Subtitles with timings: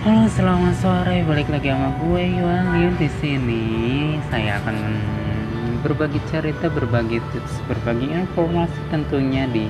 [0.00, 1.20] Halo, selamat sore.
[1.28, 3.64] Balik lagi sama gue Yuan Liu di sini.
[4.32, 4.96] Saya akan
[5.84, 9.68] berbagi cerita, berbagi tips, berbagi informasi tentunya di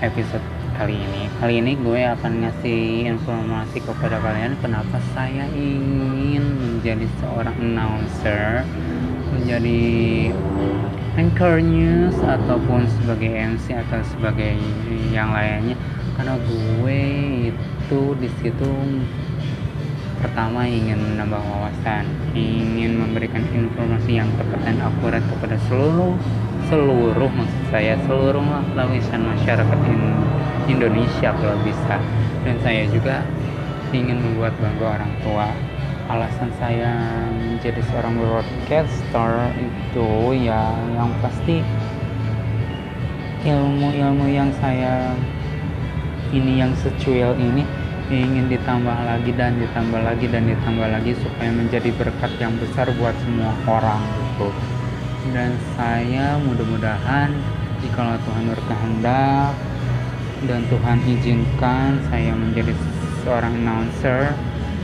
[0.00, 0.40] episode
[0.80, 1.28] kali ini.
[1.44, 8.64] Kali ini gue akan ngasih informasi kepada kalian kenapa saya ingin menjadi seorang announcer,
[9.36, 9.80] menjadi
[11.20, 14.56] anchor news ataupun sebagai MC atau sebagai
[15.12, 15.76] yang lainnya
[16.16, 17.00] karena gue
[17.52, 18.68] itu di situ
[20.20, 22.04] pertama ingin menambah wawasan,
[22.36, 26.12] ingin memberikan informasi yang tepat dan akurat kepada seluruh
[26.68, 28.44] seluruh maksud saya seluruh
[28.76, 29.78] lapisan masyarakat
[30.68, 31.96] Indonesia kalau bisa.
[32.44, 33.24] Dan saya juga
[33.96, 35.48] ingin membuat bangga orang tua.
[36.12, 36.92] Alasan saya
[37.36, 40.08] menjadi seorang broadcaster itu
[40.44, 41.60] ya yang pasti
[43.48, 45.16] ilmu-ilmu yang saya
[46.32, 47.64] ini yang secuil ini
[48.08, 53.12] ingin ditambah lagi dan ditambah lagi dan ditambah lagi supaya menjadi berkat yang besar buat
[53.20, 54.48] semua orang gitu.
[55.28, 57.36] Dan saya mudah-mudahan
[57.84, 59.52] jika Tuhan berkehendak
[60.48, 62.72] dan Tuhan izinkan saya menjadi
[63.26, 64.32] seorang announcer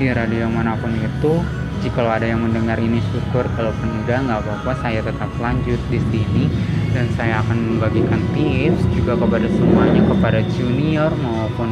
[0.00, 1.44] di radio mana pun itu
[1.84, 3.44] jika ada yang mendengar ini syukur.
[3.52, 4.72] Kalaupun udah nggak apa-apa.
[4.80, 6.44] Saya tetap lanjut di sini
[6.90, 11.70] dan saya akan membagikan tips juga kepada semuanya kepada junior maupun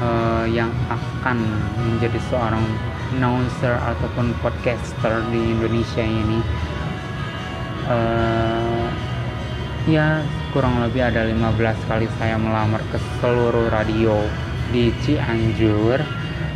[0.00, 1.44] uh, yang akan
[1.76, 2.64] menjadi seorang
[3.16, 6.40] announcer ataupun podcaster di Indonesia ini.
[7.86, 8.88] Uh,
[9.86, 14.16] ya kurang lebih ada 15 kali saya melamar ke seluruh radio
[14.72, 16.00] di Cianjur.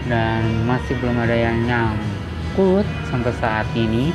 [0.00, 4.10] Dan masih belum ada yang nyambung ikut sampai saat ini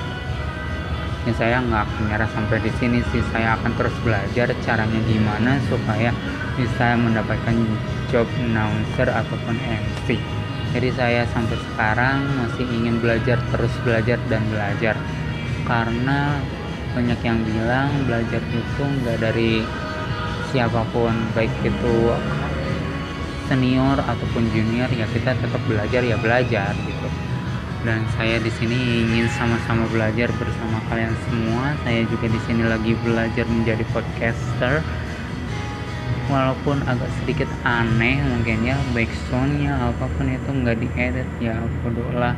[1.26, 3.22] ya saya nggak akan nyerah sampai di sini sih.
[3.34, 6.14] Saya akan terus belajar caranya gimana supaya
[6.54, 7.58] bisa mendapatkan
[8.14, 10.22] job announcer ataupun MC
[10.76, 15.00] jadi saya sampai sekarang masih ingin belajar terus belajar dan belajar.
[15.64, 16.36] Karena
[16.92, 19.64] banyak yang bilang belajar itu nggak dari
[20.52, 21.96] siapa pun baik itu
[23.48, 27.08] senior ataupun junior ya kita tetap belajar ya belajar gitu
[27.86, 31.78] dan saya di sini ingin sama-sama belajar bersama kalian semua.
[31.86, 34.82] Saya juga di sini lagi belajar menjadi podcaster.
[36.26, 41.54] Walaupun agak sedikit aneh mungkin ya backsoundnya apa pun itu nggak diedit ya
[41.86, 42.34] bodohlah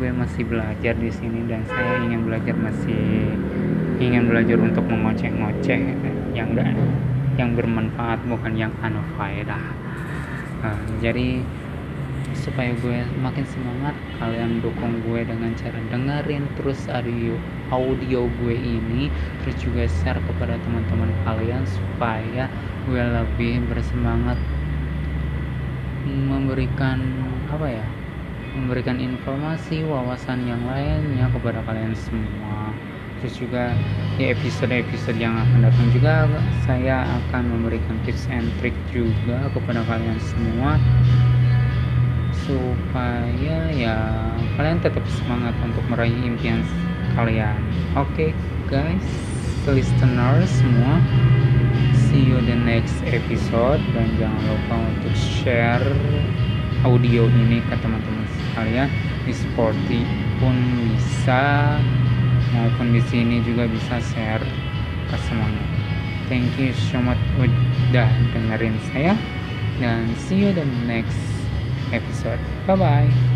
[0.00, 3.28] gue masih belajar di sini dan saya ingin belajar masih
[4.00, 5.80] ingin belajar untuk mengoceh-ngoceh
[6.32, 6.72] yang enggak
[7.36, 9.60] yang bermanfaat bukan yang anfaedah
[10.64, 11.44] nah, jadi
[12.36, 17.34] supaya gue makin semangat kalian dukung gue dengan cara dengerin terus audio
[17.72, 19.08] audio gue ini
[19.42, 22.46] terus juga share kepada teman-teman kalian supaya
[22.86, 24.38] gue lebih bersemangat
[26.06, 27.02] memberikan
[27.50, 27.86] apa ya
[28.56, 32.72] memberikan informasi wawasan yang lainnya kepada kalian semua.
[33.20, 33.72] Terus juga
[34.16, 36.28] di episode-episode yang akan datang juga
[36.64, 40.76] saya akan memberikan tips and trick juga kepada kalian semua
[42.46, 43.98] supaya ya
[44.54, 46.62] kalian tetap semangat untuk meraih impian
[47.18, 47.58] kalian.
[47.98, 48.30] Oke okay,
[48.70, 49.06] guys
[49.66, 51.02] listeners semua
[52.16, 53.82] see you the next episode.
[53.92, 55.84] Dan jangan lupa untuk share
[56.86, 58.88] audio ini ke teman-teman sekalian.
[59.28, 60.00] Di Sporty
[60.40, 60.56] pun
[60.94, 61.76] bisa
[62.54, 64.44] maupun di sini juga bisa share
[65.12, 65.66] ke semuanya.
[66.26, 69.12] Thank you so much udah dengerin saya.
[69.76, 71.35] Dan see you the next
[71.92, 72.40] episode.
[72.66, 73.35] Bye-bye!